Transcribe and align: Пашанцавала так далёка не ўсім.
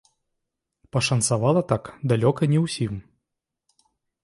Пашанцавала 0.97 1.61
так 1.73 1.83
далёка 2.13 2.43
не 2.55 2.59
ўсім. 2.65 2.93